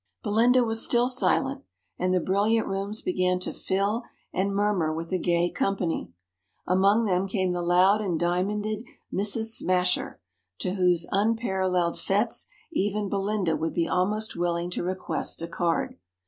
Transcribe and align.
Belinda 0.23 0.63
was 0.63 0.83
still 0.83 1.07
silent, 1.07 1.63
and 1.99 2.11
the 2.11 2.19
brilliant 2.19 2.67
rooms 2.67 3.03
began 3.03 3.39
to 3.41 3.53
fill 3.53 4.01
and 4.33 4.51
murmur 4.51 4.91
with 4.91 5.11
a 5.13 5.19
gay 5.19 5.51
company. 5.51 6.11
Among 6.65 7.05
them 7.05 7.27
came 7.27 7.51
the 7.51 7.61
loud 7.61 8.01
and 8.01 8.19
diamonded 8.19 8.83
Mrs. 9.13 9.55
Smasher, 9.57 10.19
to 10.57 10.73
whose 10.73 11.05
unparalleled 11.11 11.97
fêtes 11.97 12.47
even 12.73 13.09
Belinda 13.09 13.55
would 13.55 13.75
be 13.75 13.87
almost 13.87 14.35
willing 14.35 14.71
to 14.71 14.81
request 14.81 15.39
a 15.43 15.47
card. 15.47 15.97